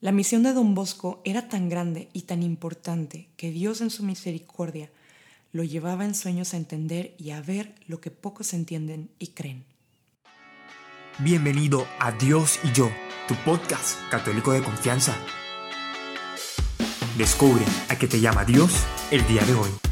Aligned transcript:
La 0.00 0.12
misión 0.12 0.44
de 0.44 0.52
don 0.52 0.76
Bosco 0.76 1.20
era 1.24 1.48
tan 1.48 1.68
grande 1.68 2.08
y 2.12 2.22
tan 2.22 2.44
importante 2.44 3.28
que 3.36 3.50
Dios 3.50 3.80
en 3.80 3.90
su 3.90 4.04
misericordia 4.04 4.90
lo 5.50 5.64
llevaba 5.64 6.04
en 6.04 6.14
sueños 6.14 6.54
a 6.54 6.56
entender 6.56 7.16
y 7.18 7.30
a 7.30 7.40
ver 7.40 7.74
lo 7.88 8.00
que 8.00 8.12
pocos 8.12 8.54
entienden 8.54 9.10
y 9.18 9.28
creen. 9.28 9.64
Bienvenido 11.18 11.84
a 11.98 12.12
Dios 12.12 12.60
y 12.62 12.72
yo, 12.72 12.88
tu 13.26 13.34
podcast 13.44 13.98
católico 14.08 14.52
de 14.52 14.62
confianza. 14.62 15.16
Descubre 17.16 17.64
a 17.88 17.98
qué 17.98 18.06
te 18.06 18.20
llama 18.20 18.44
Dios 18.44 18.70
el 19.10 19.26
día 19.26 19.44
de 19.44 19.54
hoy. 19.54 19.87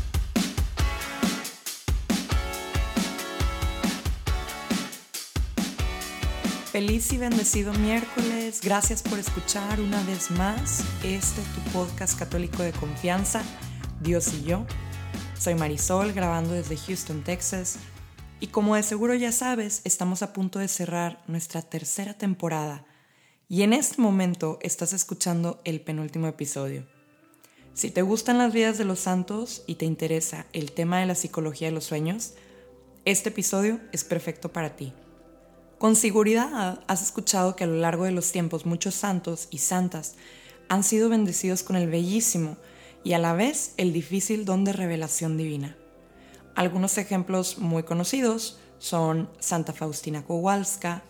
Feliz 6.77 7.11
y 7.14 7.16
bendecido 7.16 7.72
miércoles. 7.72 8.61
Gracias 8.62 9.02
por 9.02 9.18
escuchar 9.18 9.80
una 9.80 10.02
vez 10.02 10.30
más 10.30 10.84
este 11.02 11.41
tu 11.41 11.70
podcast 11.73 12.18
católico 12.18 12.62
de 12.62 12.73
confianza, 12.73 13.42
Dios 14.02 14.30
y 14.34 14.42
yo. 14.42 14.66
Soy 15.38 15.54
Marisol, 15.54 16.12
grabando 16.12 16.52
desde 16.52 16.77
Houston, 16.77 17.24
Texas. 17.24 17.78
Y 18.41 18.48
como 18.48 18.77
de 18.77 18.82
seguro 18.82 19.15
ya 19.15 19.32
sabes, 19.32 19.80
estamos 19.84 20.20
a 20.20 20.34
punto 20.34 20.59
de 20.59 20.68
cerrar 20.68 21.24
nuestra 21.28 21.62
tercera 21.62 22.12
temporada. 22.12 22.84
Y 23.48 23.62
en 23.62 23.73
este 23.73 24.02
momento 24.02 24.59
estás 24.60 24.93
escuchando 24.93 25.62
el 25.65 25.80
penúltimo 25.80 26.27
episodio. 26.27 26.87
Si 27.73 27.90
te 27.90 28.02
gustan 28.02 28.37
las 28.37 28.52
vidas 28.52 28.77
de 28.77 28.84
los 28.84 28.98
santos 28.98 29.65
y 29.66 29.77
te 29.77 29.87
interesa 29.87 30.45
el 30.52 30.73
tema 30.73 31.01
de 31.01 31.06
la 31.06 31.15
psicología 31.15 31.68
de 31.68 31.74
los 31.74 31.84
sueños, 31.84 32.34
este 33.06 33.30
episodio 33.30 33.80
es 33.93 34.04
perfecto 34.04 34.52
para 34.52 34.77
ti. 34.77 34.93
Con 35.79 35.95
seguridad 35.95 36.80
has 36.87 37.03
escuchado 37.03 37.55
que 37.55 37.65
a 37.65 37.66
lo 37.66 37.77
largo 37.77 38.05
de 38.05 38.11
los 38.11 38.33
tiempos 38.33 38.65
muchos 38.65 38.95
santos 38.95 39.48
y 39.51 39.59
santas 39.59 40.15
han 40.71 40.83
sido 40.83 41.11
bendecidos 41.11 41.62
con 41.62 41.77
el 41.77 41.91
bellísimo 41.91 42.57
y 43.05 43.12
a 43.12 43.19
la 43.19 43.35
vez 43.35 43.74
el 43.77 43.93
difícil 43.93 44.46
don 44.46 44.65
de 44.65 44.73
revelación 44.73 45.37
divina. 45.37 45.77
Algunos 46.55 46.96
ejemplos 46.96 47.59
muy 47.59 47.83
conocidos 47.83 48.59
son 48.79 49.29
Santa 49.38 49.74
Faustina 49.74 50.24
Kowalska, 50.24 51.02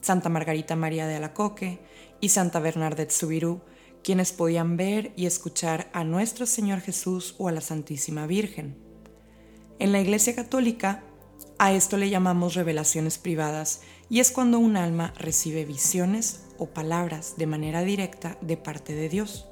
Santa 0.00 0.30
Margarita 0.30 0.76
María 0.76 1.06
de 1.06 1.16
Alacoque 1.16 1.80
y 2.18 2.30
Santa 2.30 2.58
Bernadette 2.58 3.10
Subirú, 3.10 3.60
quienes 4.02 4.32
podían 4.32 4.78
ver 4.78 5.12
y 5.16 5.26
escuchar 5.26 5.90
a 5.92 6.04
nuestro 6.04 6.46
Señor 6.46 6.80
Jesús 6.80 7.34
o 7.36 7.48
a 7.48 7.52
la 7.52 7.60
Santísima 7.60 8.26
Virgen. 8.26 8.78
En 9.78 9.92
la 9.92 10.00
Iglesia 10.00 10.34
Católica, 10.34 11.04
a 11.58 11.72
esto 11.72 11.96
le 11.96 12.10
llamamos 12.10 12.54
revelaciones 12.54 13.18
privadas 13.18 13.80
y 14.10 14.20
es 14.20 14.30
cuando 14.30 14.58
un 14.58 14.76
alma 14.76 15.14
recibe 15.18 15.64
visiones 15.64 16.44
o 16.58 16.66
palabras 16.66 17.34
de 17.36 17.46
manera 17.46 17.82
directa 17.82 18.36
de 18.40 18.56
parte 18.56 18.94
de 18.94 19.08
Dios. 19.08 19.46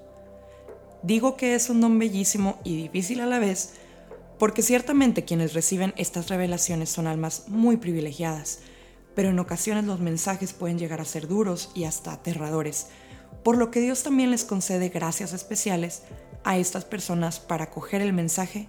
Digo 1.03 1.37
que 1.37 1.55
es 1.55 1.71
un 1.71 1.81
don 1.81 1.99
bellísimo 1.99 2.59
y 2.65 2.77
difícil 2.77 3.21
a 3.21 3.27
la 3.27 3.39
vez 3.39 3.75
porque 4.39 4.63
ciertamente 4.63 5.25
quienes 5.25 5.55
reciben 5.55 5.95
estas 5.97 6.29
revelaciones 6.29 6.91
son 6.91 7.07
almas 7.07 7.45
muy 7.49 7.77
privilegiadas, 7.77 8.61
pero 9.15 9.31
en 9.31 9.39
ocasiones 9.39 9.85
los 9.85 10.01
mensajes 10.01 10.53
pueden 10.53 10.79
llegar 10.79 11.01
a 11.01 11.05
ser 11.05 11.29
duros 11.29 11.71
y 11.75 11.85
hasta 11.85 12.13
aterradores, 12.13 12.89
por 13.43 13.57
lo 13.57 13.71
que 13.71 13.81
Dios 13.81 14.03
también 14.03 14.31
les 14.31 14.45
concede 14.45 14.89
gracias 14.89 15.33
especiales 15.33 16.03
a 16.43 16.59
estas 16.59 16.85
personas 16.85 17.41
para 17.41 17.71
coger 17.71 18.03
el 18.03 18.13
mensaje 18.13 18.67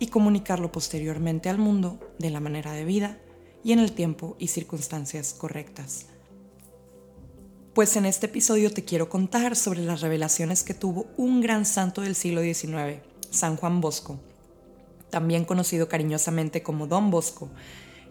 y 0.00 0.08
comunicarlo 0.08 0.72
posteriormente 0.72 1.48
al 1.48 1.58
mundo 1.58 2.00
de 2.18 2.30
la 2.30 2.40
manera 2.40 2.72
de 2.72 2.84
vida 2.84 3.18
y 3.62 3.72
en 3.72 3.78
el 3.78 3.92
tiempo 3.92 4.34
y 4.40 4.48
circunstancias 4.48 5.34
correctas. 5.34 6.06
Pues 7.74 7.94
en 7.94 8.06
este 8.06 8.26
episodio 8.26 8.72
te 8.72 8.84
quiero 8.84 9.08
contar 9.08 9.54
sobre 9.54 9.82
las 9.82 10.00
revelaciones 10.00 10.64
que 10.64 10.74
tuvo 10.74 11.06
un 11.16 11.40
gran 11.40 11.64
santo 11.64 12.00
del 12.00 12.16
siglo 12.16 12.40
XIX, 12.42 13.00
San 13.30 13.56
Juan 13.56 13.80
Bosco, 13.80 14.18
también 15.10 15.44
conocido 15.44 15.88
cariñosamente 15.88 16.64
como 16.64 16.88
Don 16.88 17.10
Bosco, 17.10 17.48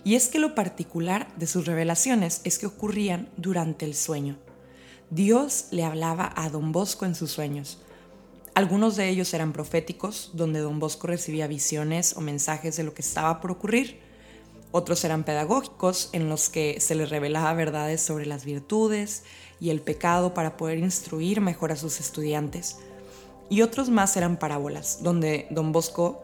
y 0.04 0.16
es 0.16 0.30
que 0.30 0.40
lo 0.40 0.56
particular 0.56 1.28
de 1.36 1.48
sus 1.48 1.66
revelaciones 1.66 2.40
es 2.46 2.58
que 2.58 2.68
ocurrían 2.68 3.30
durante 3.36 3.86
el 3.86 3.96
sueño. 3.96 4.38
Dios 5.10 5.66
le 5.72 5.84
hablaba 5.84 6.32
a 6.36 6.50
Don 6.50 6.72
Bosco 6.72 7.06
en 7.06 7.16
sus 7.16 7.32
sueños. 7.32 7.80
Algunos 8.56 8.96
de 8.96 9.10
ellos 9.10 9.34
eran 9.34 9.54
proféticos, 9.54 10.32
donde 10.34 10.60
Don 10.60 10.80
Bosco 10.80 11.08
recibía 11.08 11.48
visiones 11.48 12.16
o 12.18 12.22
mensajes 12.22 12.76
de 12.78 12.84
lo 12.84 12.94
que 12.94 13.02
estaba 13.02 13.40
por 13.42 13.52
ocurrir, 13.52 14.00
otros 14.72 15.04
eran 15.04 15.24
pedagógicos 15.24 16.10
en 16.12 16.30
los 16.30 16.50
que 16.50 16.80
se 16.80 16.94
les 16.94 17.10
revelaba 17.10 17.54
verdades 17.54 18.02
sobre 18.02 18.28
las 18.28 18.46
virtudes 18.46 19.24
y 19.60 19.72
el 19.72 19.82
pecado 19.82 20.36
para 20.36 20.58
poder 20.58 20.78
instruir 20.78 21.42
mejor 21.42 21.72
a 21.72 21.76
sus 21.76 22.00
estudiantes. 22.00 22.78
Y 23.50 23.64
otros 23.64 23.90
más 23.90 24.16
eran 24.16 24.38
parábolas, 24.38 25.02
donde 25.02 25.48
don 25.50 25.72
Bosco 25.72 26.22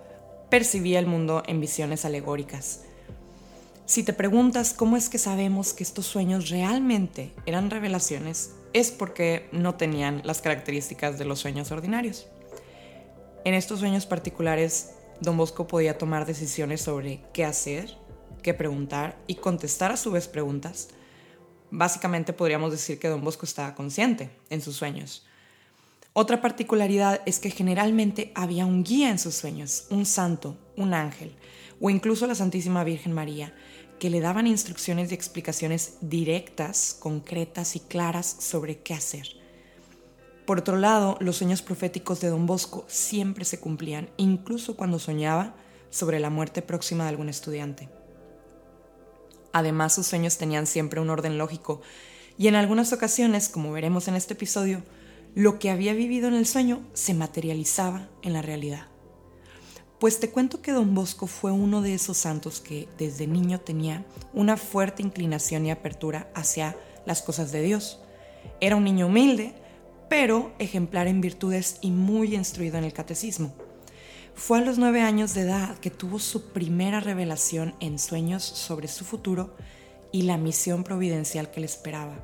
percibía 0.49 0.99
el 0.99 1.07
mundo 1.07 1.41
en 1.47 1.59
visiones 1.59 2.05
alegóricas. 2.05 2.81
Si 3.87 4.03
te 4.03 4.13
preguntas 4.13 4.73
cómo 4.73 4.95
es 4.95 5.09
que 5.09 5.17
sabemos 5.17 5.73
que 5.73 5.83
estos 5.83 6.05
sueños 6.05 6.49
realmente 6.49 7.33
eran 7.47 7.71
revelaciones, 7.71 8.51
es 8.75 8.91
porque 8.91 9.47
no 9.53 9.75
tenían 9.75 10.21
las 10.25 10.41
características 10.41 11.17
de 11.17 11.23
los 11.23 11.39
sueños 11.39 11.71
ordinarios. 11.71 12.27
En 13.45 13.53
estos 13.53 13.79
sueños 13.79 14.05
particulares, 14.05 14.95
don 15.21 15.37
Bosco 15.37 15.65
podía 15.65 15.97
tomar 15.97 16.25
decisiones 16.25 16.81
sobre 16.81 17.21
qué 17.31 17.45
hacer 17.45 17.97
que 18.43 18.53
preguntar 18.53 19.17
y 19.27 19.35
contestar 19.35 19.93
a 19.93 19.97
su 19.97 20.11
vez 20.11 20.27
preguntas. 20.27 20.89
Básicamente 21.71 22.33
podríamos 22.33 22.71
decir 22.71 22.99
que 22.99 23.07
don 23.07 23.23
Bosco 23.23 23.45
estaba 23.45 23.75
consciente 23.75 24.29
en 24.49 24.61
sus 24.61 24.75
sueños. 24.75 25.25
Otra 26.11 26.41
particularidad 26.41 27.21
es 27.25 27.39
que 27.39 27.51
generalmente 27.51 28.33
había 28.35 28.65
un 28.65 28.83
guía 28.83 29.09
en 29.09 29.19
sus 29.19 29.35
sueños, 29.35 29.87
un 29.89 30.05
santo, 30.05 30.57
un 30.75 30.93
ángel 30.93 31.33
o 31.79 31.89
incluso 31.89 32.27
la 32.27 32.35
Santísima 32.35 32.83
Virgen 32.83 33.13
María, 33.13 33.53
que 33.99 34.09
le 34.09 34.19
daban 34.19 34.47
instrucciones 34.47 35.11
y 35.11 35.15
explicaciones 35.15 35.97
directas, 36.01 36.95
concretas 36.99 37.75
y 37.75 37.79
claras 37.79 38.37
sobre 38.39 38.79
qué 38.79 38.93
hacer. 38.93 39.27
Por 40.45 40.59
otro 40.59 40.77
lado, 40.77 41.17
los 41.21 41.37
sueños 41.37 41.61
proféticos 41.61 42.21
de 42.21 42.29
don 42.29 42.45
Bosco 42.45 42.85
siempre 42.87 43.45
se 43.45 43.59
cumplían, 43.59 44.09
incluso 44.17 44.75
cuando 44.75 44.99
soñaba 44.99 45.55
sobre 45.89 46.19
la 46.19 46.29
muerte 46.29 46.61
próxima 46.61 47.05
de 47.05 47.09
algún 47.09 47.29
estudiante. 47.29 47.89
Además, 49.53 49.95
sus 49.95 50.07
sueños 50.07 50.37
tenían 50.37 50.67
siempre 50.67 50.99
un 50.99 51.09
orden 51.09 51.37
lógico 51.37 51.81
y 52.37 52.47
en 52.47 52.55
algunas 52.55 52.91
ocasiones, 52.91 53.47
como 53.47 53.71
veremos 53.71 54.07
en 54.07 54.15
este 54.15 54.33
episodio, 54.33 54.83
lo 55.33 55.57
que 55.57 55.69
había 55.69 55.93
vivido 55.93 56.27
en 56.27 56.33
el 56.33 56.45
sueño 56.45 56.81
se 56.93 57.13
materializaba 57.13 58.09
en 58.21 58.33
la 58.33 58.41
realidad. 58.41 58.87
Pues 59.99 60.19
te 60.19 60.29
cuento 60.29 60.61
que 60.61 60.73
don 60.73 60.93
Bosco 60.93 61.25
fue 61.25 61.51
uno 61.51 61.81
de 61.81 61.93
esos 61.93 62.17
santos 62.17 62.59
que 62.59 62.89
desde 62.97 63.27
niño 63.27 63.61
tenía 63.61 64.05
una 64.33 64.57
fuerte 64.57 65.01
inclinación 65.01 65.65
y 65.65 65.71
apertura 65.71 66.29
hacia 66.35 66.75
las 67.05 67.21
cosas 67.21 67.53
de 67.53 67.61
Dios. 67.61 67.99
Era 68.59 68.75
un 68.75 68.83
niño 68.83 69.07
humilde, 69.07 69.53
pero 70.09 70.53
ejemplar 70.59 71.07
en 71.07 71.21
virtudes 71.21 71.77
y 71.79 71.91
muy 71.91 72.35
instruido 72.35 72.77
en 72.77 72.83
el 72.83 72.91
catecismo. 72.91 73.53
Fue 74.35 74.57
a 74.57 74.61
los 74.61 74.77
nueve 74.77 75.01
años 75.01 75.33
de 75.33 75.41
edad 75.41 75.77
que 75.77 75.91
tuvo 75.91 76.19
su 76.19 76.49
primera 76.51 76.99
revelación 76.99 77.73
en 77.79 77.97
sueños 77.97 78.43
sobre 78.43 78.89
su 78.89 79.05
futuro 79.05 79.55
y 80.11 80.23
la 80.23 80.37
misión 80.37 80.83
providencial 80.83 81.51
que 81.51 81.61
le 81.61 81.67
esperaba, 81.67 82.19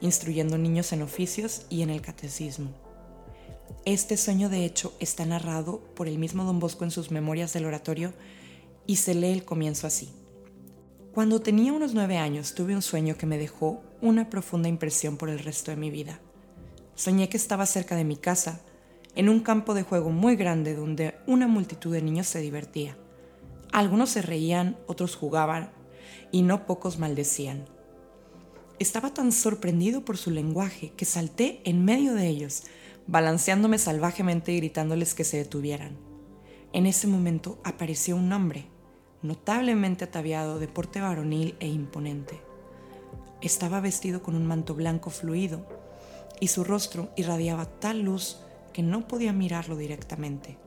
instruyendo 0.00 0.56
niños 0.56 0.92
en 0.92 1.02
oficios 1.02 1.66
y 1.68 1.82
en 1.82 1.90
el 1.90 2.00
catecismo. 2.00 2.70
Este 3.84 4.16
sueño 4.16 4.48
de 4.48 4.64
hecho 4.64 4.94
está 5.00 5.24
narrado 5.24 5.80
por 5.94 6.08
el 6.08 6.18
mismo 6.18 6.44
don 6.44 6.58
Bosco 6.58 6.84
en 6.84 6.90
sus 6.90 7.10
memorias 7.10 7.52
del 7.52 7.64
oratorio 7.64 8.12
y 8.86 8.96
se 8.96 9.14
lee 9.14 9.32
el 9.32 9.44
comienzo 9.44 9.86
así. 9.86 10.12
Cuando 11.14 11.40
tenía 11.40 11.72
unos 11.72 11.94
nueve 11.94 12.18
años 12.18 12.54
tuve 12.54 12.74
un 12.74 12.82
sueño 12.82 13.16
que 13.16 13.26
me 13.26 13.38
dejó 13.38 13.82
una 14.00 14.30
profunda 14.30 14.68
impresión 14.68 15.16
por 15.16 15.28
el 15.28 15.38
resto 15.38 15.70
de 15.70 15.76
mi 15.76 15.90
vida. 15.90 16.20
Soñé 16.94 17.28
que 17.28 17.36
estaba 17.36 17.66
cerca 17.66 17.96
de 17.96 18.04
mi 18.04 18.16
casa 18.16 18.60
en 19.14 19.28
un 19.28 19.40
campo 19.40 19.74
de 19.74 19.82
juego 19.82 20.10
muy 20.10 20.36
grande 20.36 20.74
donde 20.74 21.16
una 21.26 21.48
multitud 21.48 21.92
de 21.92 22.02
niños 22.02 22.26
se 22.26 22.40
divertía. 22.40 22.96
Algunos 23.72 24.10
se 24.10 24.22
reían, 24.22 24.76
otros 24.86 25.16
jugaban 25.16 25.70
y 26.30 26.42
no 26.42 26.66
pocos 26.66 26.98
maldecían. 26.98 27.64
Estaba 28.78 29.12
tan 29.12 29.32
sorprendido 29.32 30.04
por 30.04 30.16
su 30.16 30.30
lenguaje 30.30 30.92
que 30.96 31.04
salté 31.04 31.60
en 31.64 31.84
medio 31.84 32.14
de 32.14 32.28
ellos, 32.28 32.62
balanceándome 33.06 33.78
salvajemente 33.78 34.52
y 34.52 34.58
gritándoles 34.58 35.14
que 35.14 35.24
se 35.24 35.38
detuvieran. 35.38 35.96
En 36.72 36.86
ese 36.86 37.06
momento 37.06 37.58
apareció 37.64 38.16
un 38.16 38.32
hombre, 38.32 38.66
notablemente 39.22 40.04
ataviado 40.04 40.58
de 40.58 40.68
porte 40.68 41.00
varonil 41.00 41.56
e 41.60 41.66
imponente. 41.66 42.40
Estaba 43.40 43.80
vestido 43.80 44.22
con 44.22 44.36
un 44.36 44.46
manto 44.46 44.74
blanco 44.74 45.10
fluido 45.10 45.66
y 46.40 46.48
su 46.48 46.64
rostro 46.64 47.10
irradiaba 47.16 47.66
tal 47.66 48.02
luz 48.02 48.38
que 48.72 48.82
no 48.82 49.08
podía 49.08 49.32
mirarlo 49.32 49.76
directamente. 49.76 50.58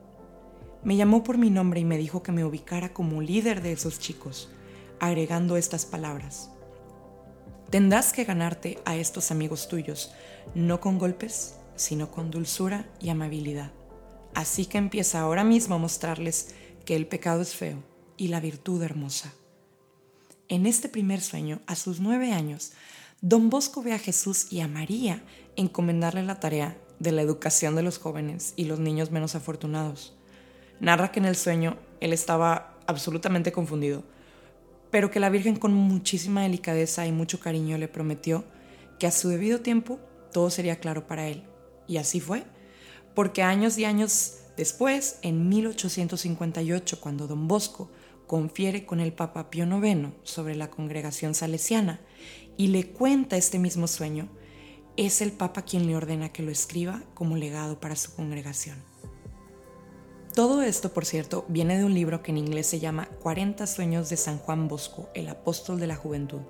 Me 0.82 0.96
llamó 0.96 1.24
por 1.24 1.38
mi 1.38 1.48
nombre 1.48 1.80
y 1.80 1.84
me 1.84 1.96
dijo 1.96 2.22
que 2.22 2.32
me 2.32 2.44
ubicara 2.44 2.92
como 2.92 3.22
líder 3.22 3.62
de 3.62 3.72
esos 3.72 3.98
chicos, 3.98 4.50
agregando 5.00 5.56
estas 5.56 5.86
palabras. 5.86 6.50
Tendrás 7.70 8.12
que 8.12 8.24
ganarte 8.24 8.78
a 8.84 8.94
estos 8.94 9.30
amigos 9.30 9.68
tuyos, 9.68 10.12
no 10.54 10.80
con 10.80 10.98
golpes, 10.98 11.56
sino 11.76 12.10
con 12.10 12.30
dulzura 12.30 12.88
y 13.00 13.08
amabilidad. 13.08 13.72
Así 14.34 14.66
que 14.66 14.78
empieza 14.78 15.20
ahora 15.20 15.44
mismo 15.44 15.76
a 15.76 15.78
mostrarles 15.78 16.54
que 16.84 16.96
el 16.96 17.06
pecado 17.06 17.40
es 17.40 17.54
feo 17.54 17.82
y 18.16 18.28
la 18.28 18.40
virtud 18.40 18.82
hermosa. 18.82 19.32
En 20.48 20.66
este 20.66 20.88
primer 20.88 21.20
sueño, 21.20 21.60
a 21.66 21.76
sus 21.76 22.00
nueve 22.00 22.32
años, 22.32 22.72
don 23.20 23.48
Bosco 23.48 23.82
ve 23.82 23.92
a 23.92 23.98
Jesús 23.98 24.52
y 24.52 24.60
a 24.60 24.68
María 24.68 25.22
encomendarle 25.56 26.22
la 26.22 26.40
tarea 26.40 26.76
de 26.98 27.12
la 27.12 27.22
educación 27.22 27.76
de 27.76 27.82
los 27.82 27.98
jóvenes 27.98 28.52
y 28.56 28.64
los 28.64 28.78
niños 28.78 29.10
menos 29.10 29.34
afortunados. 29.34 30.14
Narra 30.80 31.12
que 31.12 31.20
en 31.20 31.26
el 31.26 31.36
sueño 31.36 31.78
él 32.00 32.12
estaba 32.12 32.76
absolutamente 32.86 33.52
confundido, 33.52 34.04
pero 34.90 35.10
que 35.10 35.20
la 35.20 35.30
Virgen 35.30 35.56
con 35.56 35.72
muchísima 35.72 36.42
delicadeza 36.42 37.06
y 37.06 37.12
mucho 37.12 37.40
cariño 37.40 37.78
le 37.78 37.88
prometió 37.88 38.44
que 38.98 39.06
a 39.06 39.10
su 39.10 39.28
debido 39.28 39.60
tiempo 39.60 39.98
todo 40.32 40.50
sería 40.50 40.76
claro 40.76 41.06
para 41.06 41.28
él. 41.28 41.44
Y 41.86 41.98
así 41.98 42.20
fue, 42.20 42.44
porque 43.14 43.42
años 43.42 43.78
y 43.78 43.84
años 43.84 44.38
después, 44.56 45.18
en 45.22 45.48
1858, 45.48 47.00
cuando 47.00 47.26
don 47.26 47.48
Bosco 47.48 47.90
confiere 48.26 48.86
con 48.86 49.00
el 49.00 49.12
Papa 49.12 49.50
Pío 49.50 49.64
IX 49.64 50.10
sobre 50.22 50.54
la 50.54 50.70
congregación 50.70 51.34
salesiana 51.34 52.00
y 52.56 52.68
le 52.68 52.88
cuenta 52.88 53.36
este 53.36 53.58
mismo 53.58 53.86
sueño, 53.86 54.28
es 54.96 55.20
el 55.20 55.32
Papa 55.32 55.62
quien 55.62 55.86
le 55.86 55.96
ordena 55.96 56.32
que 56.32 56.42
lo 56.42 56.50
escriba 56.50 57.02
como 57.14 57.36
legado 57.36 57.80
para 57.80 57.96
su 57.96 58.14
congregación. 58.14 58.76
Todo 60.34 60.62
esto, 60.62 60.92
por 60.92 61.04
cierto, 61.04 61.44
viene 61.48 61.78
de 61.78 61.84
un 61.84 61.94
libro 61.94 62.22
que 62.22 62.32
en 62.32 62.38
inglés 62.38 62.66
se 62.66 62.80
llama 62.80 63.08
40 63.22 63.66
sueños 63.68 64.10
de 64.10 64.16
San 64.16 64.38
Juan 64.38 64.66
Bosco, 64.66 65.08
el 65.14 65.28
apóstol 65.28 65.78
de 65.78 65.86
la 65.86 65.94
juventud, 65.94 66.40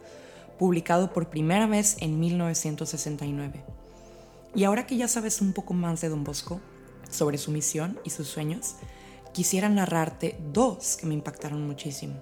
publicado 0.58 1.12
por 1.12 1.28
primera 1.28 1.66
vez 1.66 1.96
en 2.00 2.18
1969. 2.18 3.62
Y 4.54 4.64
ahora 4.64 4.86
que 4.86 4.96
ya 4.96 5.08
sabes 5.08 5.40
un 5.40 5.52
poco 5.52 5.74
más 5.74 6.00
de 6.00 6.08
Don 6.08 6.22
Bosco, 6.22 6.60
sobre 7.10 7.38
su 7.38 7.50
misión 7.50 7.98
y 8.04 8.10
sus 8.10 8.28
sueños, 8.28 8.76
quisiera 9.32 9.68
narrarte 9.68 10.38
dos 10.52 10.96
que 10.96 11.06
me 11.06 11.14
impactaron 11.14 11.66
muchísimo. 11.66 12.14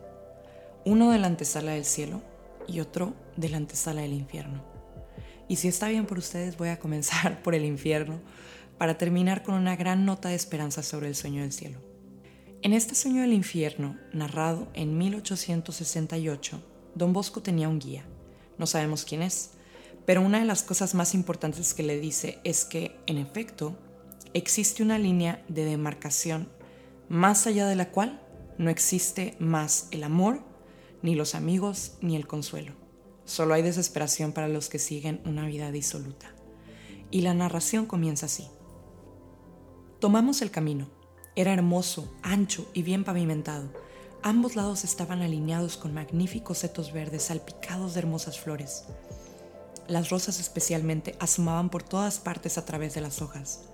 Uno 0.84 1.10
de 1.10 1.18
la 1.18 1.26
antesala 1.26 1.72
del 1.72 1.84
cielo 1.84 2.22
y 2.66 2.80
otro 2.80 3.14
de 3.36 3.48
la 3.48 3.58
antesala 3.58 4.02
del 4.02 4.14
infierno. 4.14 4.64
Y 5.48 5.56
si 5.56 5.68
está 5.68 5.88
bien 5.88 6.06
por 6.06 6.18
ustedes, 6.18 6.56
voy 6.56 6.70
a 6.70 6.78
comenzar 6.78 7.42
por 7.42 7.54
el 7.54 7.64
infierno 7.64 8.20
para 8.78 8.98
terminar 8.98 9.42
con 9.42 9.54
una 9.54 9.76
gran 9.76 10.04
nota 10.04 10.30
de 10.30 10.34
esperanza 10.34 10.82
sobre 10.82 11.08
el 11.08 11.14
sueño 11.14 11.42
del 11.42 11.52
cielo. 11.52 11.78
En 12.62 12.72
este 12.72 12.94
sueño 12.94 13.22
del 13.22 13.32
infierno, 13.32 13.98
narrado 14.12 14.68
en 14.74 14.96
1868, 14.96 16.62
don 16.94 17.12
Bosco 17.12 17.42
tenía 17.42 17.68
un 17.68 17.78
guía. 17.78 18.04
No 18.56 18.66
sabemos 18.66 19.04
quién 19.04 19.22
es, 19.22 19.50
pero 20.06 20.22
una 20.22 20.40
de 20.40 20.44
las 20.44 20.62
cosas 20.62 20.94
más 20.94 21.14
importantes 21.14 21.74
que 21.74 21.82
le 21.82 22.00
dice 22.00 22.38
es 22.44 22.64
que, 22.64 22.96
en 23.06 23.18
efecto, 23.18 23.76
existe 24.34 24.82
una 24.82 24.98
línea 24.98 25.44
de 25.48 25.64
demarcación 25.64 26.48
más 27.08 27.46
allá 27.46 27.66
de 27.66 27.76
la 27.76 27.90
cual 27.90 28.20
no 28.58 28.70
existe 28.70 29.36
más 29.38 29.88
el 29.90 30.02
amor, 30.04 30.40
ni 31.02 31.14
los 31.14 31.34
amigos, 31.34 31.98
ni 32.00 32.16
el 32.16 32.26
consuelo. 32.26 32.72
Solo 33.24 33.54
hay 33.54 33.62
desesperación 33.62 34.32
para 34.32 34.48
los 34.48 34.68
que 34.68 34.78
siguen 34.78 35.20
una 35.24 35.46
vida 35.46 35.70
disoluta. 35.70 36.34
Y 37.10 37.20
la 37.20 37.34
narración 37.34 37.86
comienza 37.86 38.26
así. 38.26 38.48
Tomamos 40.00 40.42
el 40.42 40.50
camino. 40.50 40.88
Era 41.36 41.52
hermoso, 41.52 42.12
ancho 42.22 42.68
y 42.74 42.82
bien 42.82 43.04
pavimentado. 43.04 43.72
Ambos 44.22 44.56
lados 44.56 44.84
estaban 44.84 45.22
alineados 45.22 45.76
con 45.76 45.94
magníficos 45.94 46.58
setos 46.58 46.92
verdes 46.92 47.24
salpicados 47.24 47.94
de 47.94 48.00
hermosas 48.00 48.38
flores. 48.38 48.84
Las 49.92 50.08
rosas 50.08 50.40
especialmente 50.40 51.16
asomaban 51.18 51.68
por 51.68 51.82
todas 51.82 52.18
partes 52.18 52.56
a 52.56 52.64
través 52.64 52.94
de 52.94 53.02
las 53.02 53.20
hojas. 53.20 53.64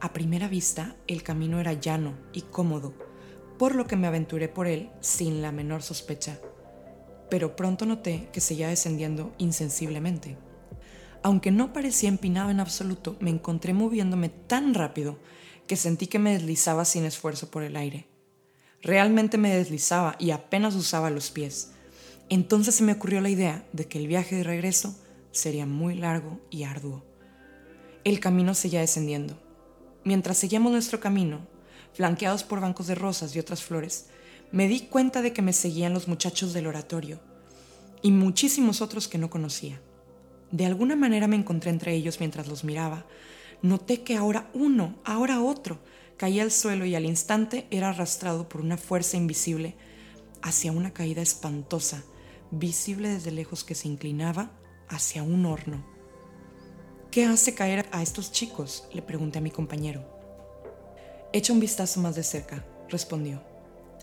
A 0.00 0.12
primera 0.12 0.48
vista, 0.48 0.96
el 1.06 1.22
camino 1.22 1.60
era 1.60 1.72
llano 1.72 2.14
y 2.32 2.42
cómodo, 2.42 2.94
por 3.56 3.76
lo 3.76 3.86
que 3.86 3.94
me 3.94 4.08
aventuré 4.08 4.48
por 4.48 4.66
él 4.66 4.90
sin 5.00 5.42
la 5.42 5.52
menor 5.52 5.84
sospecha. 5.84 6.40
Pero 7.30 7.54
pronto 7.54 7.86
noté 7.86 8.28
que 8.32 8.40
seguía 8.40 8.66
descendiendo 8.66 9.36
insensiblemente. 9.38 10.36
Aunque 11.22 11.52
no 11.52 11.72
parecía 11.72 12.08
empinado 12.08 12.50
en 12.50 12.58
absoluto, 12.58 13.14
me 13.20 13.30
encontré 13.30 13.72
moviéndome 13.72 14.30
tan 14.30 14.74
rápido 14.74 15.16
que 15.68 15.76
sentí 15.76 16.08
que 16.08 16.18
me 16.18 16.32
deslizaba 16.32 16.84
sin 16.84 17.04
esfuerzo 17.04 17.52
por 17.52 17.62
el 17.62 17.76
aire. 17.76 18.08
Realmente 18.82 19.38
me 19.38 19.54
deslizaba 19.54 20.16
y 20.18 20.32
apenas 20.32 20.74
usaba 20.74 21.08
los 21.08 21.30
pies. 21.30 21.70
Entonces 22.30 22.74
se 22.74 22.82
me 22.82 22.94
ocurrió 22.94 23.20
la 23.20 23.30
idea 23.30 23.64
de 23.72 23.86
que 23.86 24.00
el 24.00 24.08
viaje 24.08 24.34
de 24.34 24.42
regreso 24.42 24.96
sería 25.36 25.66
muy 25.66 25.94
largo 25.94 26.40
y 26.50 26.64
arduo. 26.64 27.04
El 28.04 28.20
camino 28.20 28.54
seguía 28.54 28.80
descendiendo 28.80 29.46
Mientras 30.06 30.38
seguíamos 30.38 30.70
nuestro 30.70 31.00
camino, 31.00 31.48
flanqueados 31.92 32.44
por 32.44 32.60
bancos 32.60 32.86
de 32.86 32.94
rosas 32.94 33.34
y 33.34 33.40
otras 33.40 33.64
flores, 33.64 34.06
me 34.52 34.68
di 34.68 34.82
cuenta 34.82 35.20
de 35.20 35.32
que 35.32 35.42
me 35.42 35.52
seguían 35.52 35.94
los 35.94 36.06
muchachos 36.06 36.52
del 36.52 36.68
oratorio 36.68 37.18
y 38.02 38.12
muchísimos 38.12 38.80
otros 38.80 39.08
que 39.08 39.18
no 39.18 39.30
conocía. 39.30 39.80
De 40.52 40.64
alguna 40.64 40.94
manera 40.94 41.26
me 41.26 41.34
encontré 41.34 41.70
entre 41.72 41.92
ellos 41.92 42.20
mientras 42.20 42.46
los 42.46 42.62
miraba. 42.62 43.04
Noté 43.62 44.04
que 44.04 44.16
ahora 44.16 44.48
uno, 44.54 44.94
ahora 45.04 45.42
otro, 45.42 45.80
caía 46.16 46.44
al 46.44 46.52
suelo 46.52 46.86
y 46.86 46.94
al 46.94 47.04
instante 47.04 47.66
era 47.72 47.88
arrastrado 47.88 48.48
por 48.48 48.60
una 48.60 48.76
fuerza 48.76 49.16
invisible 49.16 49.74
hacia 50.40 50.70
una 50.70 50.92
caída 50.92 51.20
espantosa, 51.20 52.04
visible 52.52 53.08
desde 53.08 53.32
lejos 53.32 53.64
que 53.64 53.74
se 53.74 53.88
inclinaba 53.88 54.52
hacia 54.88 55.22
un 55.22 55.46
horno. 55.46 55.84
¿Qué 57.10 57.24
hace 57.24 57.54
caer 57.54 57.88
a 57.92 58.02
estos 58.02 58.32
chicos? 58.32 58.88
le 58.92 59.02
pregunté 59.02 59.38
a 59.38 59.42
mi 59.42 59.50
compañero. 59.50 60.04
Echa 61.32 61.52
un 61.52 61.60
vistazo 61.60 62.00
más 62.00 62.14
de 62.14 62.22
cerca, 62.22 62.64
respondió. 62.88 63.42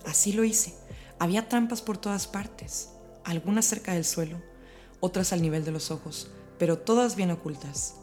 Así 0.06 0.34
lo 0.34 0.44
hice. 0.44 0.74
Había 1.20 1.48
trampas 1.48 1.82
por 1.82 1.98
todas 1.98 2.28
partes, 2.28 2.90
algunas 3.24 3.66
cerca 3.66 3.94
del 3.94 4.06
suelo, 4.06 4.42
otras 5.00 5.32
al 5.32 5.42
nivel 5.42 5.64
de 5.64 5.72
los 5.72 5.92
ojos, 5.92 6.32
pero 6.58 6.80
todas 6.80 7.16
bien 7.16 7.32
ocultas. 7.32 7.96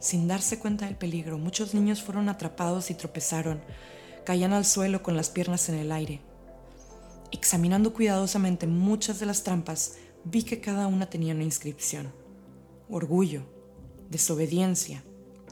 Sin 0.00 0.28
darse 0.28 0.58
cuenta 0.58 0.86
del 0.86 0.96
peligro, 0.96 1.38
muchos 1.38 1.74
niños 1.74 2.02
fueron 2.02 2.28
atrapados 2.28 2.90
y 2.90 2.94
tropezaron, 2.94 3.60
caían 4.24 4.52
al 4.52 4.64
suelo 4.64 5.02
con 5.02 5.16
las 5.16 5.30
piernas 5.30 5.68
en 5.68 5.76
el 5.76 5.92
aire. 5.92 6.20
Examinando 7.32 7.92
cuidadosamente 7.92 8.66
muchas 8.66 9.20
de 9.20 9.26
las 9.26 9.42
trampas, 9.42 9.96
vi 10.28 10.42
que 10.42 10.60
cada 10.60 10.88
una 10.88 11.06
tenía 11.06 11.34
una 11.34 11.44
inscripción. 11.44 12.12
Orgullo, 12.88 13.42
desobediencia, 14.10 15.04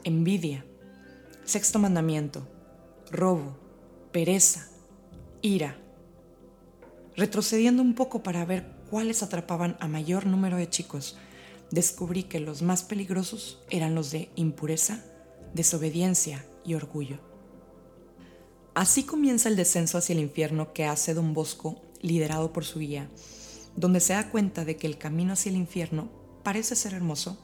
envidia, 0.03 0.65
sexto 1.45 1.79
mandamiento, 1.79 2.47
robo, 3.09 3.57
pereza, 4.11 4.67
ira. 5.41 5.77
Retrocediendo 7.15 7.81
un 7.81 7.95
poco 7.95 8.21
para 8.21 8.43
ver 8.43 8.69
cuáles 8.89 9.23
atrapaban 9.23 9.77
a 9.79 9.87
mayor 9.87 10.25
número 10.25 10.57
de 10.57 10.69
chicos, 10.69 11.17
descubrí 11.71 12.23
que 12.23 12.41
los 12.41 12.61
más 12.61 12.83
peligrosos 12.83 13.63
eran 13.69 13.95
los 13.95 14.11
de 14.11 14.29
impureza, 14.35 15.05
desobediencia 15.53 16.45
y 16.65 16.73
orgullo. 16.73 17.19
Así 18.73 19.03
comienza 19.03 19.47
el 19.47 19.55
descenso 19.55 19.97
hacia 19.97 20.13
el 20.13 20.19
infierno 20.19 20.73
que 20.73 20.83
hace 20.83 21.13
don 21.13 21.33
Bosco, 21.33 21.81
liderado 22.01 22.51
por 22.51 22.65
su 22.65 22.79
guía, 22.79 23.09
donde 23.75 23.99
se 23.99 24.13
da 24.13 24.29
cuenta 24.29 24.65
de 24.65 24.77
que 24.77 24.87
el 24.87 24.97
camino 24.97 25.33
hacia 25.33 25.49
el 25.49 25.57
infierno 25.57 26.09
parece 26.43 26.75
ser 26.75 26.93
hermoso, 26.93 27.37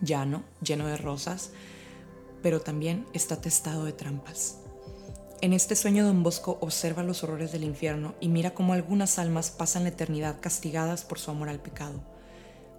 llano, 0.00 0.44
lleno 0.62 0.86
de 0.86 0.96
rosas, 0.96 1.50
pero 2.42 2.60
también 2.60 3.06
está 3.12 3.40
testado 3.40 3.84
de 3.84 3.92
trampas. 3.92 4.58
En 5.40 5.52
este 5.52 5.76
sueño 5.76 6.06
don 6.06 6.22
Bosco 6.22 6.58
observa 6.60 7.02
los 7.02 7.22
horrores 7.22 7.52
del 7.52 7.64
infierno 7.64 8.14
y 8.20 8.28
mira 8.28 8.54
cómo 8.54 8.72
algunas 8.72 9.18
almas 9.18 9.50
pasan 9.50 9.82
la 9.82 9.90
eternidad 9.90 10.40
castigadas 10.40 11.04
por 11.04 11.18
su 11.18 11.30
amor 11.30 11.48
al 11.48 11.60
pecado. 11.60 12.02